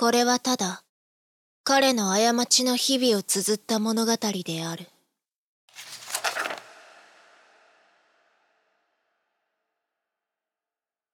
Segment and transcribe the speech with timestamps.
[0.00, 0.84] これはただ
[1.64, 4.12] 彼の過ちの日々を綴った物語
[4.44, 4.86] である。